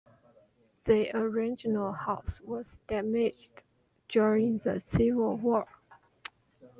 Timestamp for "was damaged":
2.43-3.61